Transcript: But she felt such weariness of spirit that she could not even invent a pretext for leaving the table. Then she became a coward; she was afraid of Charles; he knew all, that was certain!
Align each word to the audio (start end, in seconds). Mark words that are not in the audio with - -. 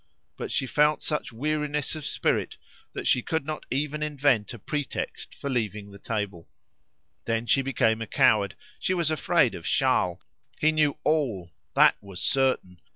But 0.35 0.49
she 0.49 0.65
felt 0.65 1.03
such 1.03 1.31
weariness 1.31 1.95
of 1.95 2.07
spirit 2.07 2.57
that 2.93 3.05
she 3.05 3.21
could 3.21 3.45
not 3.45 3.67
even 3.69 4.01
invent 4.01 4.51
a 4.51 4.57
pretext 4.57 5.35
for 5.35 5.47
leaving 5.47 5.91
the 5.91 5.99
table. 5.99 6.49
Then 7.25 7.45
she 7.45 7.61
became 7.61 8.01
a 8.01 8.07
coward; 8.07 8.55
she 8.79 8.95
was 8.95 9.11
afraid 9.11 9.53
of 9.53 9.65
Charles; 9.67 10.17
he 10.59 10.71
knew 10.71 10.97
all, 11.03 11.51
that 11.75 12.01
was 12.01 12.19
certain! 12.19 12.79